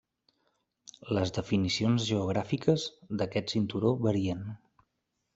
Les 1.17 1.33
definicions 1.35 2.07
geogràfiques 2.11 2.85
d'aquest 3.19 3.53
cinturó 3.57 3.93
varien. 4.07 4.41